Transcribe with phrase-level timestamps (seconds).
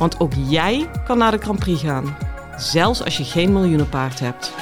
[0.00, 2.16] Want ook jij kan naar de Grand Prix gaan,
[2.56, 4.54] zelfs als je geen miljoenenpaard hebt.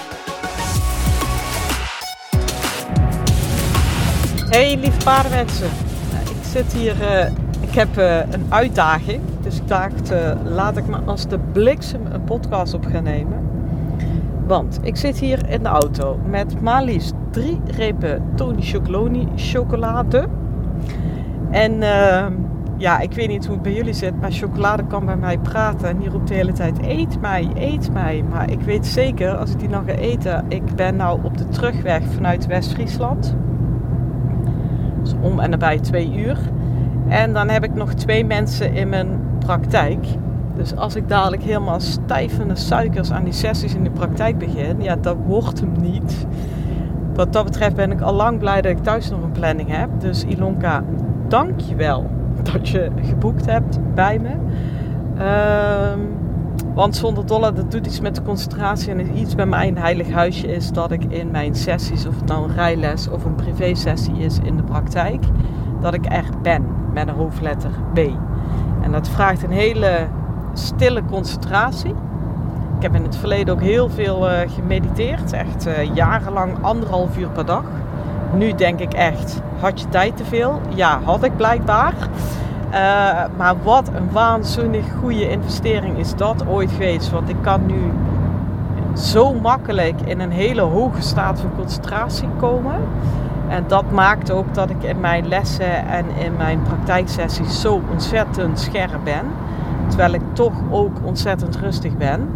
[4.48, 5.68] Hey lieve paardenmensen,
[6.12, 9.20] Nou, ik zit hier, eh, ik heb eh, een uitdaging.
[9.42, 13.50] Dus ik dacht, eh, laat ik maar als de bliksem een podcast op gaan nemen.
[14.46, 16.84] Want ik zit hier in de auto met maar
[17.30, 20.28] drie repen Tony Chocoloni chocolade.
[21.50, 22.32] En ehm,
[22.78, 25.88] ja, ik weet niet hoe het bij jullie zit, maar chocolade kan bij mij praten.
[25.88, 28.24] En die roept de hele tijd, eet mij, eet mij.
[28.30, 31.48] Maar ik weet zeker, als ik die nog ga eten, ik ben nou op de
[31.48, 33.36] terugweg vanuit West-Friesland.
[35.02, 36.38] Dus om en nabij twee uur.
[37.08, 40.06] En dan heb ik nog twee mensen in mijn praktijk.
[40.56, 44.96] Dus als ik dadelijk helemaal stijvende suikers aan die sessies in de praktijk begin, ja,
[44.96, 46.26] dat wordt hem niet.
[47.14, 49.88] Wat dat betreft ben ik al lang blij dat ik thuis nog een planning heb.
[49.98, 50.84] Dus Ilonka,
[51.28, 52.17] dank je wel
[52.52, 54.30] dat je geboekt hebt bij me.
[55.18, 56.00] Ehm,
[56.74, 60.46] want zonder dolle, dat doet iets met de concentratie en iets bij mijn heilig huisje
[60.46, 64.38] is dat ik in mijn sessies, of het nou een rijles of een privé-sessie is
[64.42, 65.24] in de praktijk,
[65.80, 67.98] dat ik echt ben met een hoofdletter B.
[68.82, 70.06] En dat vraagt een hele
[70.52, 71.94] stille concentratie.
[72.76, 77.28] Ik heb in het verleden ook heel veel eh, gemediteerd, echt eh, jarenlang anderhalf uur
[77.28, 77.64] per dag.
[78.34, 80.60] Nu denk ik echt, had je tijd te veel?
[80.74, 81.92] Ja, had ik blijkbaar.
[82.70, 82.80] Eh,
[83.36, 87.10] maar wat een waanzinnig goede investering is dat ooit geweest.
[87.10, 87.92] Want ik kan nu
[88.96, 92.74] zo makkelijk in een hele hoge staat van concentratie komen.
[93.48, 98.60] En dat maakt ook dat ik in mijn lessen en in mijn praktijksessies zo ontzettend
[98.60, 99.24] scherp ben.
[99.88, 102.28] Terwijl ik toch ook ontzettend rustig ben.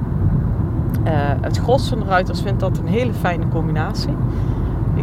[1.04, 1.10] Uh,
[1.40, 4.16] het gros van de ruiters vindt dat een hele fijne combinatie.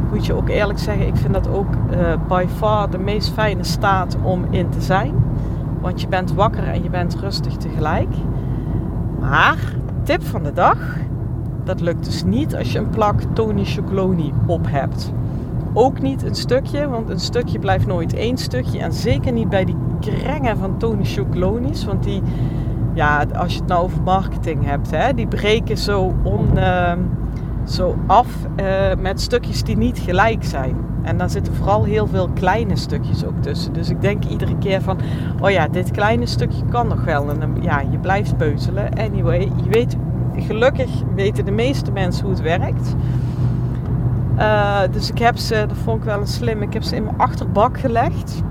[0.03, 3.29] Ik moet je ook eerlijk zeggen, ik vind dat ook uh, by far de meest
[3.29, 5.13] fijne staat om in te zijn.
[5.81, 8.09] Want je bent wakker en je bent rustig tegelijk.
[9.19, 9.57] Maar,
[10.03, 10.77] tip van de dag,
[11.63, 15.13] dat lukt dus niet als je een plak Tony Chocoloni op hebt.
[15.73, 18.79] Ook niet een stukje, want een stukje blijft nooit één stukje.
[18.79, 21.85] En zeker niet bij die krengen van Tony Chocolonis.
[21.85, 22.21] Want die,
[22.93, 26.57] ja, als je het nou over marketing hebt, hè, die breken zo, on,
[27.71, 28.27] zo af
[28.59, 28.65] uh,
[28.99, 30.75] met stukjes die niet gelijk zijn.
[31.01, 33.73] En dan zitten vooral heel veel kleine stukjes ook tussen.
[33.73, 34.97] Dus ik denk iedere keer van,
[35.41, 37.29] oh ja, dit kleine stukje kan nog wel.
[37.29, 38.93] En dan, ja, je blijft peuzelen.
[38.97, 39.95] Anyway, je weet,
[40.37, 42.95] gelukkig weten de meeste mensen hoe het werkt.
[44.37, 47.03] Uh, dus ik heb ze, dat vond ik wel een slim, ik heb ze in
[47.03, 48.41] mijn achterbak gelegd.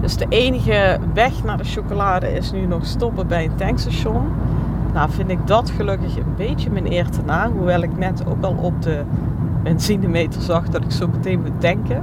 [0.00, 4.26] Dus de enige weg naar de chocolade is nu nog stoppen bij een tankstation.
[4.92, 7.50] Nou vind ik dat gelukkig een beetje mijn eer te na.
[7.50, 9.02] Hoewel ik net ook al op de
[9.62, 12.02] benzinemeter zag dat ik zo meteen moet tanken.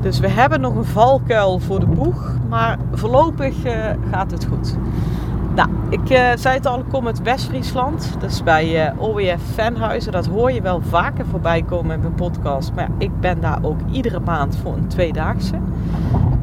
[0.00, 2.36] Dus we hebben nog een valkuil voor de boeg.
[2.48, 3.72] Maar voorlopig uh,
[4.10, 4.76] gaat het goed.
[5.54, 8.16] Nou, ik uh, zei het al, ik kom uit West-Friesland.
[8.18, 10.12] Dus bij uh, OWF Venhuizen.
[10.12, 12.72] Dat hoor je wel vaker voorbij komen in mijn podcast.
[12.74, 15.54] Maar ik ben daar ook iedere maand voor een tweedaagse.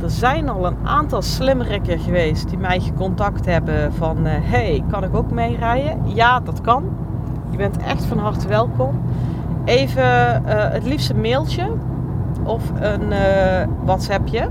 [0.06, 4.18] Er zijn al een aantal slimmerikken geweest die mij gecontact hebben van...
[4.28, 6.00] Uh, hey, kan ik ook meerijden?
[6.04, 6.84] Ja, dat kan.
[7.50, 9.02] Je bent echt van harte welkom.
[9.64, 11.72] Even het liefst een mailtje
[12.44, 13.14] of een
[13.84, 14.48] WhatsAppje.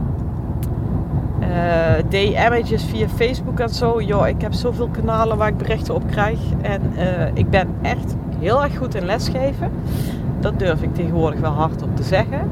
[1.41, 1.49] Uh,
[2.09, 4.03] DM'tjes via Facebook en zo.
[4.03, 6.41] Joh, ik heb zoveel kanalen waar ik berichten op krijg.
[6.61, 6.83] En
[7.35, 9.71] ik ben echt heel erg goed in lesgeven.
[10.41, 12.51] Dat durf ik tegenwoordig wel hardop te zeggen.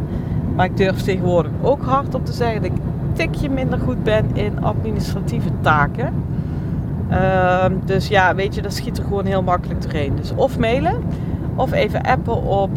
[0.54, 2.76] Maar ik durf tegenwoordig ook hardop te zeggen dat ik
[3.12, 6.12] tikje minder goed ben in administratieve taken.
[7.10, 10.16] Uh, dus ja, weet je, dat schiet er gewoon heel makkelijk doorheen.
[10.16, 10.96] Dus of mailen
[11.54, 12.70] of even appen op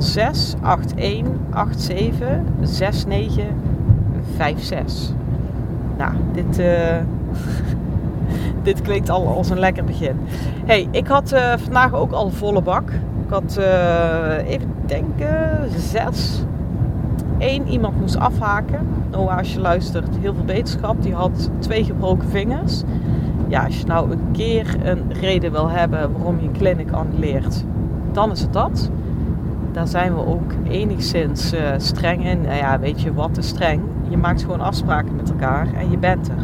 [0.00, 0.54] 06
[0.96, 2.28] 81 87
[2.58, 3.44] 69
[4.36, 5.16] 56.
[5.98, 6.66] Nou, dit, uh,
[8.62, 10.16] dit klinkt al als een lekker begin.
[10.64, 12.90] hey, ik had uh, vandaag ook al volle bak.
[13.26, 16.42] Ik had uh, even denken, zes.
[17.38, 18.86] Eén iemand moest afhaken.
[19.10, 21.02] Noah, als je luistert, heel veel beterschap.
[21.02, 22.82] Die had twee gebroken vingers.
[23.48, 27.64] Ja, als je nou een keer een reden wil hebben waarom je een clinic annuleert,
[28.12, 28.90] dan is het dat.
[29.72, 32.40] Daar zijn we ook enigszins uh, streng in.
[32.40, 33.82] Nou ja, weet je wat is streng?
[34.08, 36.42] Je maakt gewoon afspraken met elkaar en je bent er.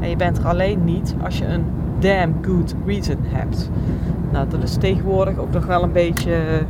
[0.00, 1.64] En je bent er alleen niet als je een
[1.98, 3.70] damn good reason hebt.
[4.32, 6.62] Nou, dat is tegenwoordig ook nog wel een beetje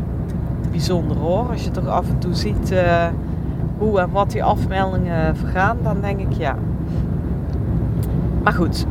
[0.70, 1.48] bijzonder hoor.
[1.50, 3.06] Als je toch af en toe ziet uh,
[3.78, 6.56] hoe en wat die afmeldingen vergaan, dan denk ik ja.
[8.42, 8.86] Maar goed,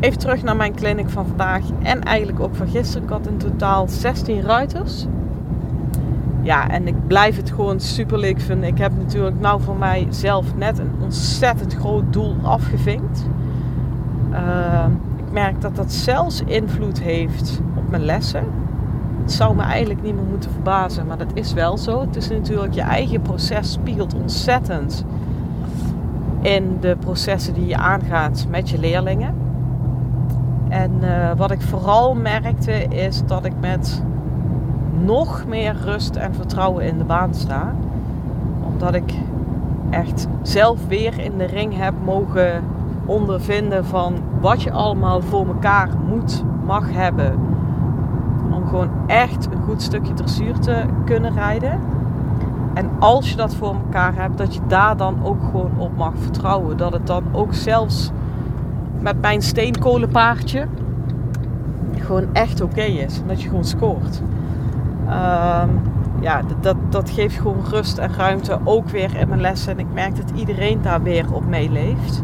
[0.00, 3.02] even terug naar mijn clinic van vandaag en eigenlijk ook van gisteren.
[3.02, 5.06] Ik had in totaal 16 ruiters.
[6.42, 8.68] Ja, en ik blijf het gewoon super leuk vinden.
[8.68, 13.26] Ik heb natuurlijk nou voor mijzelf net een ontzettend groot doel afgevinkt.
[14.32, 14.86] Uh,
[15.16, 18.44] ik merk dat dat zelfs invloed heeft op mijn lessen.
[19.22, 22.00] Het zou me eigenlijk niet meer moeten verbazen, maar dat is wel zo.
[22.00, 25.04] Het is natuurlijk je eigen proces spiegelt ontzettend
[26.40, 29.34] in de processen die je aangaat met je leerlingen.
[30.68, 34.02] En uh, wat ik vooral merkte is dat ik met
[35.04, 37.74] nog meer rust en vertrouwen in de baan sta.
[38.72, 39.14] Omdat ik
[39.90, 42.64] echt zelf weer in de ring heb mogen
[43.04, 47.51] ondervinden van wat je allemaal voor elkaar moet, mag hebben.
[48.72, 51.80] Gewoon echt een goed stukje dressuur te kunnen rijden.
[52.74, 56.12] En als je dat voor elkaar hebt, dat je daar dan ook gewoon op mag
[56.16, 56.76] vertrouwen.
[56.76, 58.10] Dat het dan ook zelfs
[58.98, 60.66] met mijn steenkolenpaardje
[61.96, 63.20] gewoon echt oké is.
[63.20, 64.22] En dat je gewoon scoort.
[65.06, 65.80] Um,
[66.20, 69.72] ja, dat, dat geeft gewoon rust en ruimte ook weer in mijn lessen.
[69.72, 72.22] En ik merk dat iedereen daar weer op meeleeft.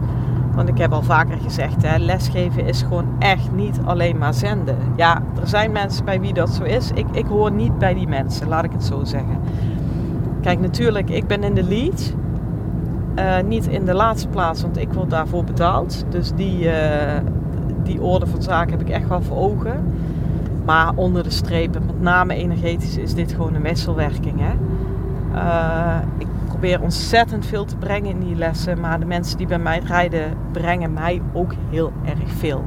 [0.59, 4.77] Want ik heb al vaker gezegd, hè, lesgeven is gewoon echt niet alleen maar zenden.
[4.97, 6.91] Ja, er zijn mensen bij wie dat zo is.
[6.95, 9.39] Ik, ik hoor niet bij die mensen, laat ik het zo zeggen.
[10.41, 12.15] Kijk, natuurlijk, ik ben in de lead.
[13.19, 16.05] Uh, niet in de laatste plaats, want ik word daarvoor betaald.
[16.09, 16.73] Dus die, uh,
[17.83, 19.85] die orde van zaken heb ik echt wel voor ogen.
[20.65, 24.41] Maar onder de strepen, met name energetisch, is dit gewoon een wisselwerking.
[24.41, 24.53] Hè?
[26.19, 26.28] Ik
[26.59, 28.81] probeer ontzettend veel te brengen in die lessen.
[28.81, 32.65] Maar de mensen die bij mij rijden, brengen mij ook heel erg veel.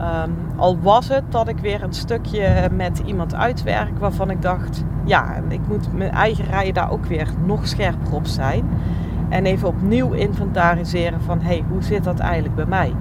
[0.00, 4.84] Um, al was het dat ik weer een stukje met iemand uitwerk waarvan ik dacht,
[5.04, 8.64] ja, ik moet mijn eigen rijden daar ook weer nog scherper op zijn.
[9.28, 12.92] En even opnieuw inventariseren van, hey, hoe zit dat eigenlijk bij mij?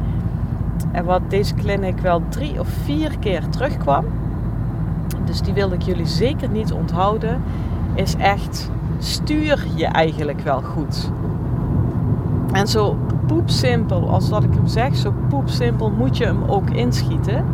[0.91, 4.05] En wat deze clinic wel drie of vier keer terugkwam,
[5.25, 7.41] dus die wil ik jullie zeker niet onthouden,
[7.93, 11.11] is echt stuur je eigenlijk wel goed.
[12.51, 12.97] En zo
[13.27, 17.45] poepsimpel als dat ik hem zeg, zo poepsimpel moet je hem ook inschieten.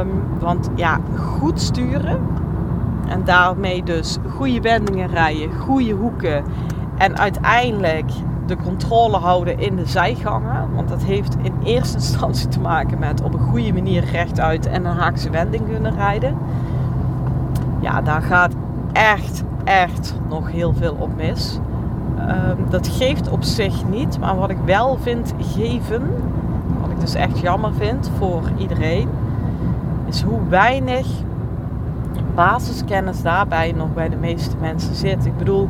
[0.00, 0.08] Um,
[0.38, 2.20] want ja, goed sturen
[3.08, 6.44] en daarmee dus goede wendingen rijden, goede hoeken
[6.98, 8.10] en uiteindelijk
[8.46, 10.74] de controle houden in de zijgangen.
[10.74, 14.84] Want dat heeft in eerste instantie te maken met op een goede manier rechtuit en
[14.84, 16.36] een haakse wending kunnen rijden.
[17.80, 18.54] Ja, daar gaat
[18.92, 21.58] echt, echt nog heel veel op mis.
[22.18, 26.02] Um, dat geeft op zich niet, maar wat ik wel vind geven,
[26.80, 29.08] wat ik dus echt jammer vind voor iedereen,
[30.06, 31.06] is hoe weinig
[32.34, 35.26] basiskennis daarbij nog bij de meeste mensen zit.
[35.26, 35.68] Ik bedoel,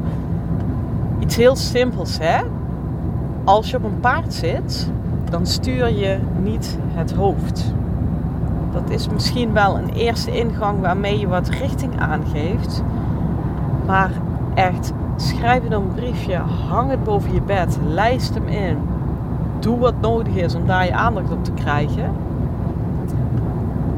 [1.19, 2.41] iets heel simpels hè.
[3.45, 4.91] Als je op een paard zit,
[5.31, 7.75] dan stuur je niet het hoofd.
[8.73, 12.83] Dat is misschien wel een eerste ingang waarmee je wat richting aangeeft.
[13.87, 14.11] Maar
[14.55, 16.37] echt, schrijf op een briefje,
[16.69, 18.77] hang het boven je bed, lijst hem in.
[19.59, 22.11] Doe wat nodig is om daar je aandacht op te krijgen.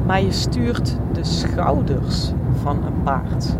[0.05, 2.31] Maar je stuurt de schouders
[2.61, 3.57] van een paard.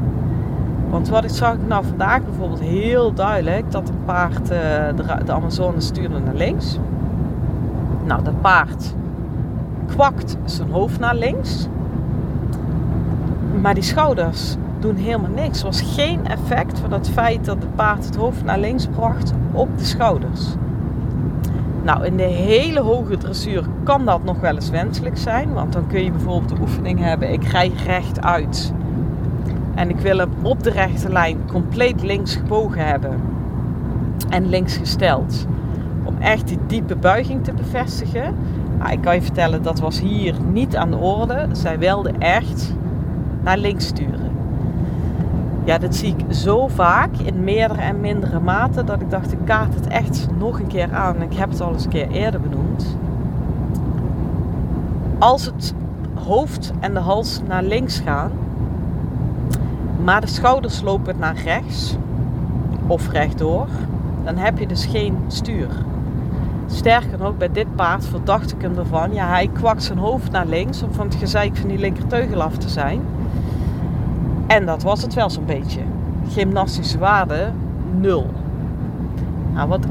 [0.90, 4.58] Want wat ik zag ik nou vandaag bijvoorbeeld heel duidelijk, dat een paard uh,
[4.96, 6.80] de, de Amazone stuurde naar links.
[8.04, 8.96] Nou, dat paard
[9.86, 11.68] kwakt zijn hoofd naar links.
[13.62, 15.60] Maar die schouders doen helemaal niks.
[15.60, 19.34] Er was geen effect van het feit dat het paard het hoofd naar links bracht
[19.52, 20.46] op de schouders.
[21.84, 25.54] Nou, in de hele hoge dressuur kan dat nog wel eens wenselijk zijn.
[25.54, 28.74] Want dan kun je bijvoorbeeld de oefening hebben: ik rij recht uit.
[29.76, 33.22] En ik wil hem op de rechte lijn compleet links gebogen hebben.
[34.30, 35.46] En links gesteld.
[36.04, 38.36] Om echt die diepe buiging te bevestigen.
[38.78, 41.48] Nou, ik kan je vertellen, dat was hier niet aan de orde.
[41.52, 42.74] Zij wilde echt
[43.44, 44.25] naar links sturen.
[45.66, 49.38] Ja, dat zie ik zo vaak in meerdere en mindere mate dat ik dacht, ik
[49.44, 51.22] kaart het echt nog een keer aan.
[51.22, 52.98] Ik heb het al eens een keer eerder benoemd.
[55.20, 55.74] Als het
[56.14, 58.32] hoofd en de hals naar links gaan,
[60.04, 61.98] maar de schouders lopen naar rechts
[62.88, 63.68] of rechtdoor,
[64.24, 65.70] dan heb je dus geen stuur.
[66.68, 69.14] Sterker nog, bij dit paard verdacht ik hem ervan.
[69.14, 72.58] Ja, hij kwakt zijn hoofd naar links om van het gezeik van die linkerteugel af
[72.58, 73.02] te zijn.
[74.48, 75.82] En dat was het wel zo'n beetje.
[76.30, 77.52] Gymnastische waarde,
[78.00, 78.30] nul.
[79.54, 79.86] Nou, wat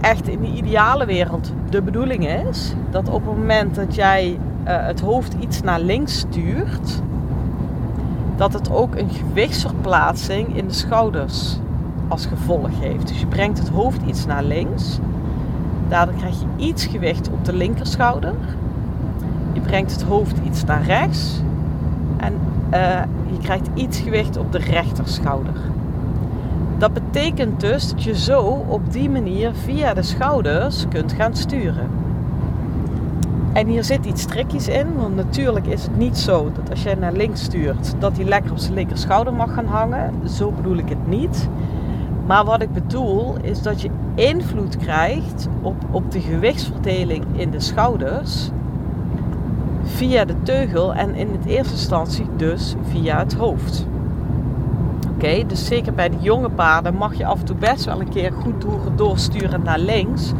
[0.00, 4.38] echt in de ideale wereld de bedoeling is dat op het moment dat jij uh,
[4.64, 7.02] het hoofd iets naar links stuurt,
[8.36, 11.58] dat het ook een gewichtsverplaatsing in de schouders
[12.08, 13.08] als gevolg heeft.
[13.08, 14.98] Dus je brengt het hoofd iets naar links.
[15.88, 18.34] Daardoor krijg je iets gewicht op de linkerschouder.
[19.52, 21.42] Je brengt het hoofd iets naar rechts.
[22.16, 22.34] En
[22.74, 25.54] uh, je krijgt iets gewicht op de rechterschouder.
[26.78, 31.88] Dat betekent dus dat je zo op die manier via de schouders kunt gaan sturen.
[33.52, 36.94] En hier zit iets trickies in, want natuurlijk is het niet zo dat als jij
[36.94, 40.12] naar links stuurt, dat hij lekker op zijn linkerschouder mag gaan hangen.
[40.28, 41.48] Zo bedoel ik het niet.
[42.26, 47.60] Maar wat ik bedoel is dat je invloed krijgt op, op de gewichtsverdeling in de
[47.60, 48.50] schouders
[49.88, 53.86] via de teugel en in het eerste instantie dus via het hoofd.
[55.14, 58.08] Oké, dus zeker bij de jonge paarden mag je af en toe best wel een
[58.08, 58.64] keer goed
[58.96, 60.32] doorsturen naar links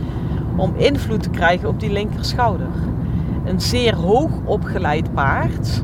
[0.56, 2.68] om invloed te krijgen op die linkerschouder.
[3.44, 5.82] Een zeer hoog opgeleid paard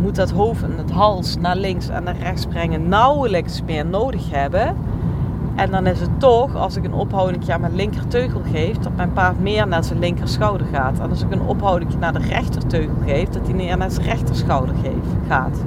[0.00, 4.30] moet dat hoofd en het hals naar links en naar rechts brengen nauwelijks meer nodig
[4.30, 4.76] hebben.
[5.54, 9.12] En dan is het toch, als ik een ophouding aan mijn linkerteugel geef, dat mijn
[9.12, 10.98] paard meer naar zijn linkerschouder gaat.
[10.98, 14.74] En als ik een ophouding naar de rechterteugel geef, dat hij meer naar zijn rechterschouder
[15.28, 15.64] gaat.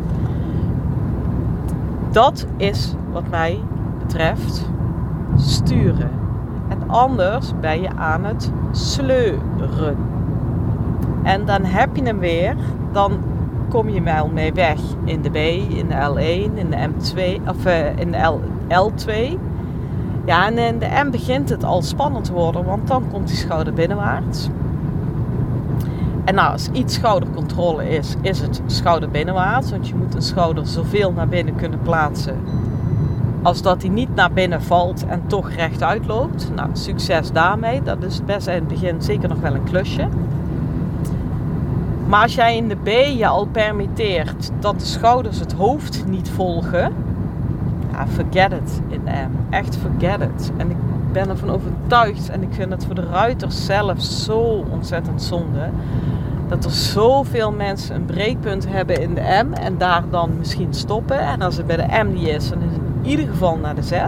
[2.11, 3.59] Dat is wat mij
[3.99, 4.69] betreft
[5.37, 6.11] sturen.
[6.69, 9.97] En anders ben je aan het sleuren.
[11.23, 12.55] En dan heb je hem weer,
[12.91, 13.11] dan
[13.69, 15.35] kom je wel mee weg in de B,
[15.75, 19.37] in de L1, in de M2 of uh, in de L, L2.
[20.25, 23.37] Ja, en in de M begint het al spannend te worden, want dan komt die
[23.37, 24.49] schouder binnenwaarts.
[26.23, 29.71] En nou, als iets schoudercontrole is, is het schouder binnenwaarts.
[29.71, 32.37] Want je moet een schouder zoveel naar binnen kunnen plaatsen.
[33.41, 36.51] Als dat hij niet naar binnen valt en toch rechtuit loopt.
[36.55, 37.81] Nou, succes daarmee.
[37.83, 40.07] Dat is best in het begin zeker nog wel een klusje.
[42.07, 42.87] Maar als jij in de B
[43.17, 46.93] je al permitteert dat de schouders het hoofd niet volgen.
[48.07, 49.53] Forget it in M.
[49.53, 50.51] Echt forget it.
[50.57, 50.77] En ik
[51.11, 55.69] ben ervan overtuigd en ik vind het voor de ruiters zelf zo ontzettend zonde.
[56.47, 61.19] Dat er zoveel mensen een breekpunt hebben in de M en daar dan misschien stoppen.
[61.19, 63.75] En als het bij de M niet is, dan is het in ieder geval naar
[63.75, 64.01] de Z.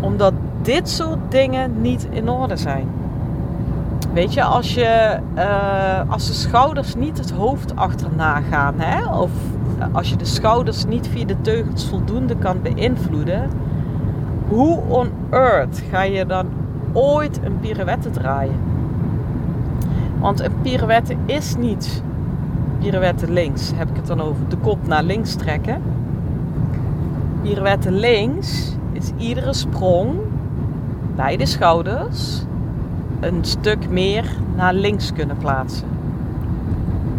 [0.00, 2.88] Omdat dit soort dingen niet in orde zijn.
[4.12, 9.30] Weet je, als, je, uh, als de schouders niet het hoofd achterna gaan, hè, of
[9.92, 13.50] als je de schouders niet via de teugels voldoende kan beïnvloeden,
[14.48, 16.46] hoe on earth ga je dan
[16.92, 18.58] ooit een pirouette draaien?
[20.18, 22.02] Want een pirouette is niet
[22.80, 25.82] pirouette links, heb ik het dan over, de kop naar links trekken.
[27.42, 30.14] Pirouette links is iedere sprong
[31.16, 32.44] bij de schouders
[33.20, 35.88] een stuk meer naar links kunnen plaatsen.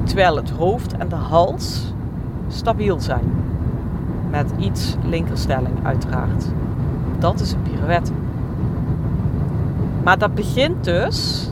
[0.04, 1.94] Terwijl het hoofd en de hals
[2.56, 3.32] stabiel zijn.
[4.30, 6.46] Met iets linkerstelling uiteraard.
[7.20, 8.12] Dat is een pirouette.
[10.04, 11.50] Maar dat begint dus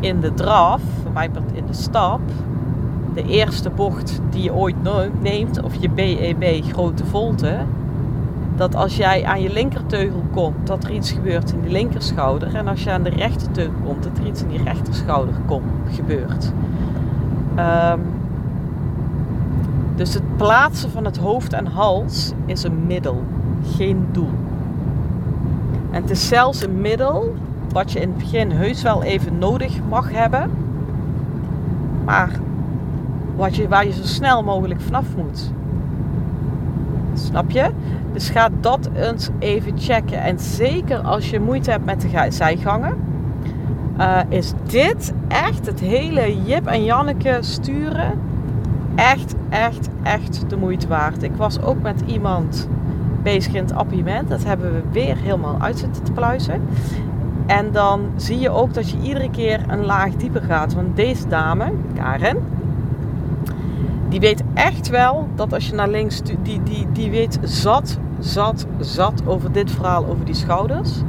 [0.00, 2.20] in de draf, voor mij in de stap,
[3.14, 4.76] de eerste bocht die je ooit
[5.20, 7.56] neemt, of je BEB e grote volte,
[8.56, 12.54] dat als jij aan je linkerteugel komt, dat er iets gebeurt in die linkerschouder.
[12.54, 16.52] En als je aan de rechterteugel komt, dat er iets in die rechterschouder komt, gebeurt.
[17.58, 18.13] Um,
[19.94, 23.24] dus het plaatsen van het hoofd en hals is een middel,
[23.76, 24.30] geen doel.
[25.90, 27.34] En het is zelfs een middel
[27.72, 30.50] wat je in het begin heus wel even nodig mag hebben.
[32.04, 32.30] Maar
[33.36, 35.50] wat je, waar je zo snel mogelijk vanaf moet.
[37.14, 37.70] Snap je?
[38.12, 40.22] Dus ga dat eens even checken.
[40.22, 42.96] En zeker als je moeite hebt met de zijgangen.
[43.98, 48.18] Uh, is dit echt het hele Jip en Janneke sturen
[48.94, 51.22] echt, echt, echt de moeite waard.
[51.22, 52.68] Ik was ook met iemand
[53.22, 54.28] bezig in het appartement.
[54.28, 56.62] Dat hebben we weer helemaal uit zitten te pluizen.
[57.46, 60.74] En dan zie je ook dat je iedere keer een laag dieper gaat.
[60.74, 62.36] Want deze dame, Karen,
[64.08, 68.66] die weet echt wel dat als je naar links, die, die, die weet zat, zat,
[68.78, 71.02] zat over dit verhaal, over die schouders.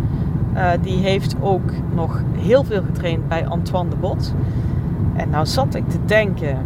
[0.55, 4.33] Uh, die heeft ook nog heel veel getraind bij Antoine de Bot.
[5.15, 6.57] En nou zat ik te denken,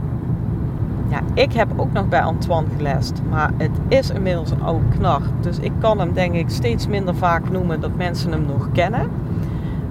[1.09, 5.21] ja, ik heb ook nog bij Antoine gelest, maar het is inmiddels een oude knar.
[5.41, 9.09] Dus ik kan hem denk ik steeds minder vaak noemen dat mensen hem nog kennen.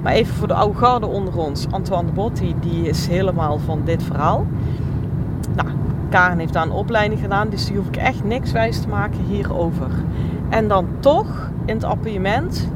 [0.02, 1.66] Maar even voor de oude garde onder ons.
[1.70, 4.46] Antoine Botti, die is helemaal van dit verhaal.
[5.54, 5.68] Nou,
[6.08, 9.20] Karen heeft daar een opleiding gedaan, dus die hoef ik echt niks wijs te maken
[9.28, 9.90] hierover.
[10.48, 12.68] En dan toch in het appartement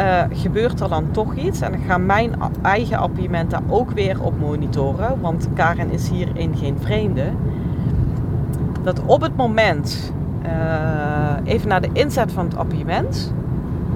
[0.00, 1.60] uh, gebeurt er dan toch iets.
[1.60, 5.20] En ik ga mijn eigen appiëment daar ook weer op monitoren.
[5.20, 7.24] Want Karen is hierin geen vreemde.
[8.82, 10.12] Dat op het moment,
[10.44, 10.50] uh,
[11.44, 13.34] even naar de inzet van het appiëment.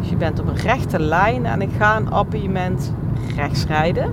[0.01, 2.93] Dus je bent op een rechte lijn en ik ga een appiëment
[3.37, 4.13] rechts rijden.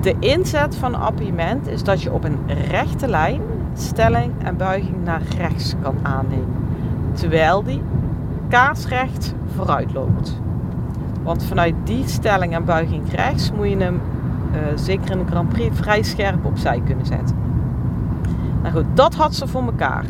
[0.00, 3.40] De inzet van appiëment is dat je op een rechte lijn
[3.74, 6.54] stelling en buiging naar rechts kan aannemen.
[7.12, 7.82] Terwijl die
[8.48, 10.40] kaarsrecht vooruit loopt.
[11.22, 14.00] Want vanuit die stelling en buiging rechts moet je hem,
[14.52, 17.41] uh, zeker in de Grand Prix, vrij scherp opzij kunnen zetten.
[18.62, 20.04] Nou goed, dat had ze voor elkaar.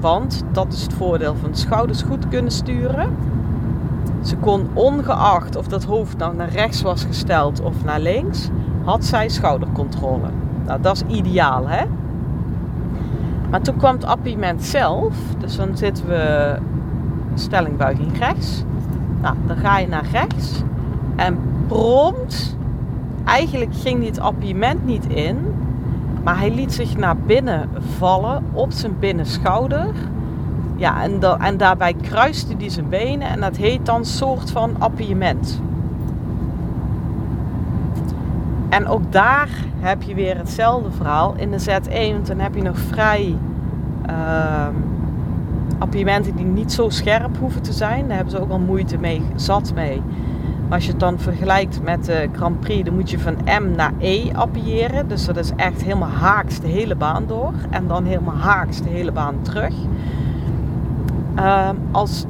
[0.00, 3.16] Want dat is het voordeel van schouders goed kunnen sturen.
[4.22, 8.48] Ze kon ongeacht of dat hoofd nou naar rechts was gesteld of naar links,
[8.84, 10.28] had zij schoudercontrole.
[10.66, 11.84] Nou, dat is ideaal, hè?
[13.50, 15.14] Maar toen kwam het appiment zelf.
[15.38, 16.54] Dus dan zitten we
[17.34, 18.64] stellingbuiging rechts.
[19.22, 20.62] Nou, dan ga je naar rechts.
[21.16, 22.56] En prompt,
[23.24, 25.38] eigenlijk ging dit appiëment niet in.
[26.26, 27.68] Maar hij liet zich naar binnen
[27.98, 29.86] vallen op zijn binnenschouder.
[30.76, 33.28] Ja, en, en daarbij kruiste hij zijn benen.
[33.28, 35.60] En dat heet dan soort van appiëment.
[38.68, 41.34] En ook daar heb je weer hetzelfde verhaal.
[41.36, 43.36] In de Z1, want dan heb je nog vrij
[44.10, 44.66] uh,
[45.78, 48.06] appiëmenten die niet zo scherp hoeven te zijn.
[48.06, 50.02] Daar hebben ze ook al moeite mee, zat mee.
[50.68, 53.92] Als je het dan vergelijkt met de Grand Prix, dan moet je van M naar
[53.98, 55.08] E appiëren.
[55.08, 57.52] Dus dat is echt helemaal haaks de hele baan door.
[57.70, 59.74] En dan helemaal haaks de hele baan terug.
[61.38, 62.24] Uh, als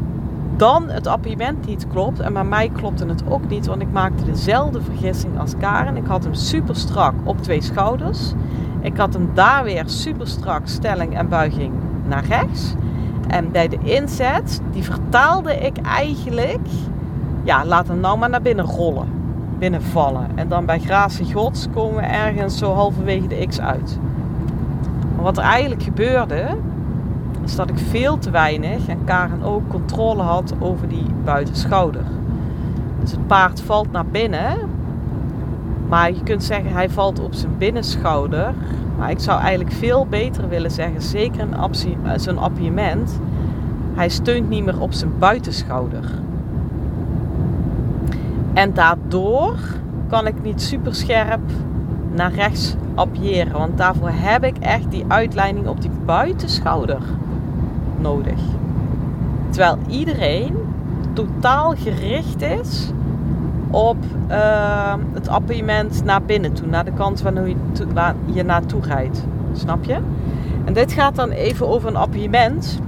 [0.57, 2.21] dan het appiëment niet klopt.
[2.21, 5.97] En bij mij klopte het ook niet, want ik maakte dezelfde vergissing als Karen.
[5.97, 8.33] Ik had hem super strak op twee schouders.
[8.81, 11.73] Ik had hem daar weer super strak stelling en buiging
[12.09, 12.75] naar rechts.
[13.29, 16.69] En bij de inzet, die vertaalde ik eigenlijk,
[17.47, 19.09] ja, laat hem nou maar naar binnen rollen,
[19.59, 20.27] binnenvallen.
[20.35, 23.99] En dan bij gratie gods komen we ergens zo halverwege de x uit.
[25.15, 26.47] Maar wat er eigenlijk gebeurde,
[27.45, 32.05] is dat ik veel te weinig en Karen ook controle had over die buitenschouder.
[33.01, 34.57] Dus het paard valt naar binnen,
[35.89, 38.55] maar je kunt zeggen hij valt op zijn binnenschouder.
[38.99, 41.55] Maar ik zou eigenlijk veel beter willen zeggen, zeker in
[42.05, 43.21] eh, zo'n appiëment,
[43.95, 46.25] hij steunt niet meer op zijn buitenschouder.
[48.57, 49.55] En daardoor
[50.09, 51.41] kan ik niet super scherp
[52.13, 53.53] naar rechts appiëren.
[53.53, 56.99] Want daarvoor heb ik echt die uitleiding op die buitenschouder
[57.99, 58.39] nodig.
[59.51, 60.55] Terwijl iedereen
[61.13, 62.91] totaal gericht is
[63.71, 63.97] op
[64.31, 67.57] uh, het appartement naar binnen toe, naar de kant waar je,
[67.95, 69.25] waar je naartoe rijdt.
[69.53, 69.99] Snap je?
[70.65, 72.81] En dit gaat dan even over een appartement.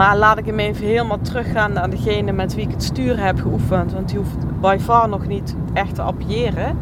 [0.00, 3.40] Maar laat ik hem even helemaal teruggaan naar degene met wie ik het sturen heb
[3.40, 3.92] geoefend.
[3.92, 6.78] Want die hoeft by far nog niet echt te appiëren.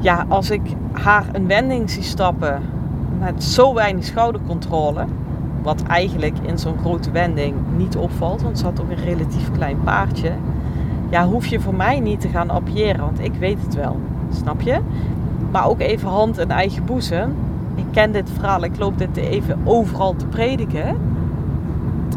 [0.00, 0.60] Ja, als ik
[0.92, 2.62] haar een wending zie stappen
[3.18, 5.04] met zo weinig schoudercontrole.
[5.62, 9.80] Wat eigenlijk in zo'n grote wending niet opvalt, want ze had ook een relatief klein
[9.84, 10.32] paardje.
[11.10, 14.00] Ja, hoef je voor mij niet te gaan appiëren, want ik weet het wel.
[14.32, 14.78] Snap je?
[15.50, 17.34] Maar ook even hand en eigen boezem.
[17.74, 21.16] Ik ken dit verhaal, ik loop dit even overal te prediken.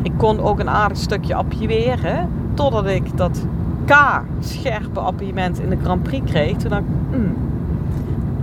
[0.04, 3.46] Ik kon ook een aardig stukje appiëren, totdat ik dat
[3.86, 6.58] K-scherpe appiëment in de Grand Prix kreeg.
[6.58, 7.36] Toen dacht ik, hmm,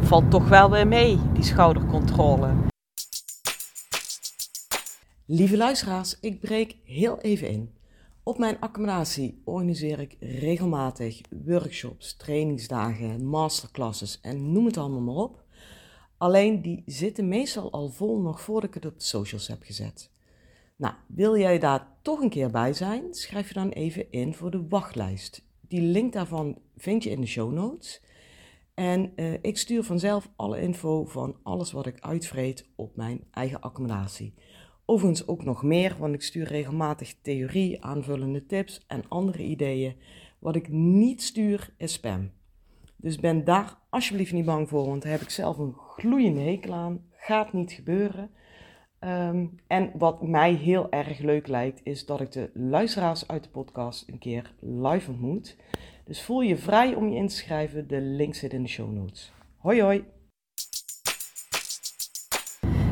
[0.01, 2.49] valt toch wel weer mee, die schoudercontrole.
[5.27, 7.71] Lieve luisteraars, ik breek heel even in.
[8.23, 15.45] Op mijn accommodatie organiseer ik regelmatig workshops, trainingsdagen, masterclasses en noem het allemaal maar op.
[16.17, 20.11] Alleen die zitten meestal al vol nog voordat ik het op de socials heb gezet.
[20.79, 23.15] Nou, wil jij daar toch een keer bij zijn?
[23.15, 25.47] Schrijf je dan even in voor de wachtlijst.
[25.61, 28.03] Die link daarvan vind je in de show notes.
[28.75, 33.61] En uh, ik stuur vanzelf alle info van alles wat ik uitvreet op mijn eigen
[33.61, 34.35] accommodatie.
[34.85, 39.97] Overigens ook nog meer, want ik stuur regelmatig theorie, aanvullende tips en andere ideeën.
[40.39, 42.31] Wat ik niet stuur is spam.
[42.97, 46.73] Dus ben daar alsjeblieft niet bang voor, want daar heb ik zelf een gloeiende hekel
[46.73, 47.05] aan.
[47.13, 48.31] Gaat niet gebeuren.
[49.05, 53.49] Um, en wat mij heel erg leuk lijkt, is dat ik de luisteraars uit de
[53.49, 55.57] podcast een keer live ontmoet.
[56.05, 57.89] Dus voel je vrij om je in te schrijven.
[57.89, 59.33] De link zit in de show notes.
[59.59, 60.05] Hoi hoi!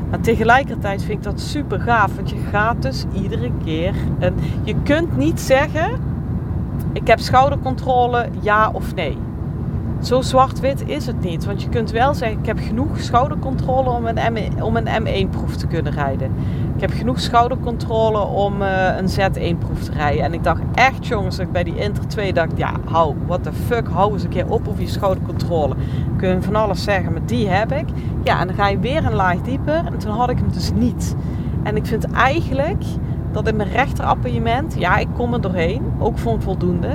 [0.09, 3.95] Maar tegelijkertijd vind ik dat super gaaf, want je gaat dus iedere keer.
[4.19, 6.01] En je kunt niet zeggen:
[6.93, 9.26] ik heb schoudercontrole, ja of nee.
[10.01, 11.45] Zo zwart-wit is het niet.
[11.45, 15.55] Want je kunt wel zeggen, ik heb genoeg schoudercontrole om een, M, om een M1-proef
[15.55, 16.31] te kunnen rijden.
[16.75, 20.23] Ik heb genoeg schoudercontrole om uh, een Z1-proef te rijden.
[20.23, 23.53] En ik dacht echt, jongens, ik bij die Inter 2 dacht, ja, hou, what the
[23.53, 25.75] fuck, hou eens een keer op over je schoudercontrole.
[26.17, 27.85] Kun je van alles zeggen, maar die heb ik.
[28.23, 29.85] Ja, en dan ga je weer een laag dieper.
[29.85, 31.15] En toen had ik hem dus niet.
[31.63, 32.83] En ik vind eigenlijk
[33.31, 36.89] dat in mijn rechterappartement, ja, ik kom er doorheen, ook voor een voldoende.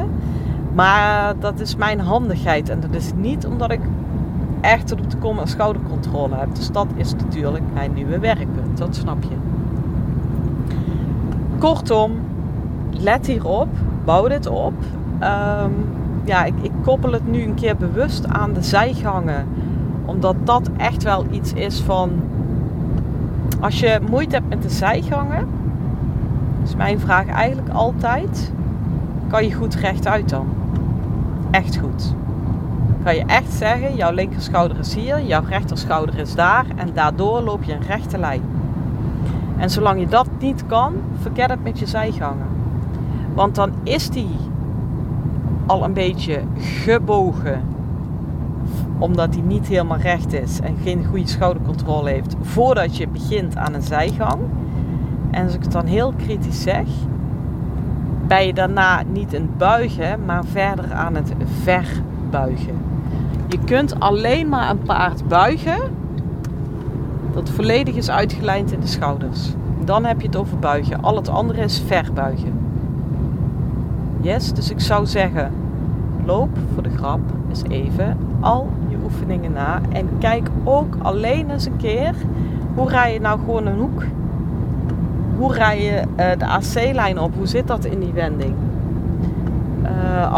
[0.74, 2.68] Maar dat is mijn handigheid.
[2.68, 3.80] En dat is niet omdat ik
[4.60, 6.54] echt op de kom en schoudercontrole heb.
[6.54, 8.78] Dus dat is natuurlijk mijn nieuwe werkpunt.
[8.78, 9.36] Dat snap je.
[11.58, 12.12] Kortom,
[12.90, 13.68] let hierop.
[14.04, 14.74] Bouw dit op.
[15.18, 15.70] Ehm,
[16.24, 19.46] ja, ik, ik, koppel het nu een keer bewust aan de zijgangen.
[20.04, 22.10] Omdat dat echt wel iets is van...
[23.60, 25.48] Als je moeite hebt met de zijgangen...
[26.64, 28.52] Is mijn vraag eigenlijk altijd...
[29.28, 30.46] Kan je goed rechtuit dan?
[31.52, 32.14] Echt goed.
[33.04, 37.62] Kan je echt zeggen, jouw linkerschouder is hier, jouw rechterschouder is daar en daardoor loop
[37.62, 38.42] je een rechte lijn.
[39.56, 42.46] En zolang je dat niet kan, verkeer het met je zijgangen.
[43.34, 44.36] Want dan is die
[45.66, 47.62] al een beetje gebogen,
[48.98, 53.74] omdat hij niet helemaal recht is en geen goede schoudercontrole heeft, voordat je begint aan
[53.74, 54.40] een zijgang.
[55.30, 56.86] En als ik het dan heel kritisch zeg,
[58.32, 62.74] ben je daarna niet een buigen, maar verder aan het verbuigen.
[63.48, 65.80] Je kunt alleen maar een paard buigen
[67.32, 69.52] dat volledig is uitgelijnd in de schouders.
[69.84, 71.02] Dan heb je het over buigen.
[71.02, 72.60] Al het andere is verbuigen.
[74.20, 75.52] Yes, dus ik zou zeggen,
[76.24, 81.66] loop voor de grap eens even al je oefeningen na en kijk ook alleen eens
[81.66, 82.14] een keer
[82.74, 84.02] hoe rij je nou gewoon een hoek
[85.42, 87.34] hoe rij je uh, de AC-lijn op?
[87.36, 88.54] Hoe zit dat in die wending?
[89.82, 90.36] Uh,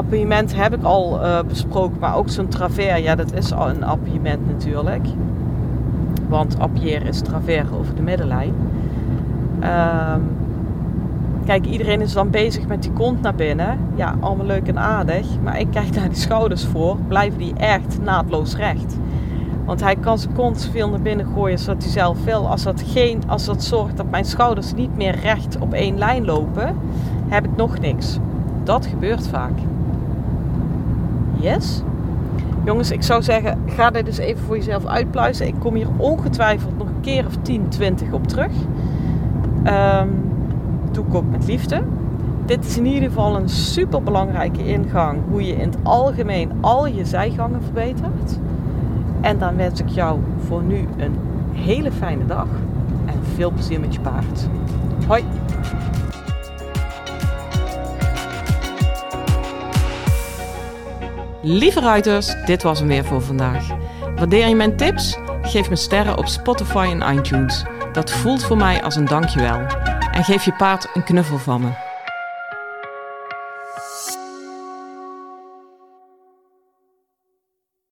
[0.54, 4.46] heb ik al uh, besproken, maar ook zo'n travers, ja, dat is al een appartement
[4.46, 5.06] natuurlijk.
[6.28, 8.54] Want appier is travers over de middenlijn.
[9.62, 10.14] Uh,
[11.44, 13.78] kijk, iedereen is dan bezig met die kont naar binnen.
[13.94, 15.26] Ja, allemaal leuk en aardig.
[15.42, 16.96] Maar ik kijk naar die schouders voor.
[17.08, 18.96] Blijven die echt naadloos recht?
[19.64, 22.48] Want hij kan zijn kont veel naar binnen gooien zodat hij zelf wil.
[22.48, 26.24] Als dat, geen, als dat zorgt dat mijn schouders niet meer recht op één lijn
[26.24, 26.76] lopen,
[27.28, 28.18] heb ik nog niks.
[28.62, 29.58] Dat gebeurt vaak.
[31.34, 31.82] Yes?
[32.64, 35.46] Jongens, ik zou zeggen, ga dit dus even voor jezelf uitpluizen.
[35.46, 38.52] Ik kom hier ongetwijfeld nog een keer of 10, 20 op terug.
[39.66, 40.32] Um,
[40.90, 41.82] doe ik ook met liefde.
[42.46, 46.86] Dit is in ieder geval een super belangrijke ingang hoe je in het algemeen al
[46.86, 48.38] je zijgangen verbetert.
[49.24, 51.18] En dan wens ik jou voor nu een
[51.52, 52.46] hele fijne dag
[53.06, 54.48] en veel plezier met je paard.
[55.06, 55.24] Hoi!
[61.42, 63.66] Lieve ruiters, dit was hem weer voor vandaag.
[64.16, 65.18] Waardeer je mijn tips?
[65.42, 67.64] Geef me sterren op Spotify en iTunes.
[67.92, 69.60] Dat voelt voor mij als een dankjewel.
[70.12, 71.93] En geef je paard een knuffel van me.